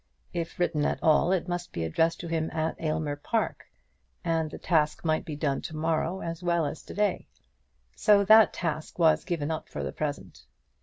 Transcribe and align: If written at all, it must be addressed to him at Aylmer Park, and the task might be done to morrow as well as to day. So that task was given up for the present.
If 0.33 0.57
written 0.57 0.83
at 0.83 0.97
all, 1.03 1.31
it 1.31 1.47
must 1.47 1.71
be 1.71 1.83
addressed 1.83 2.19
to 2.21 2.27
him 2.27 2.49
at 2.49 2.75
Aylmer 2.81 3.15
Park, 3.15 3.65
and 4.23 4.49
the 4.49 4.57
task 4.57 5.05
might 5.05 5.25
be 5.25 5.35
done 5.35 5.61
to 5.61 5.75
morrow 5.75 6.21
as 6.21 6.41
well 6.41 6.65
as 6.65 6.81
to 6.85 6.95
day. 6.95 7.27
So 7.95 8.25
that 8.25 8.51
task 8.51 8.97
was 8.97 9.23
given 9.23 9.51
up 9.51 9.69
for 9.69 9.83
the 9.83 9.91
present. 9.93 10.47